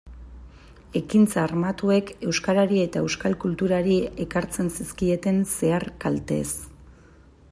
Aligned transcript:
Ekintza 0.99 1.41
armatuek 1.41 2.09
euskarari 2.29 2.79
eta 2.85 3.03
euskal 3.07 3.37
kulturari 3.45 3.97
ekartzen 4.25 4.75
zizkieten 4.79 5.41
zehar-kalteez. 5.55 6.51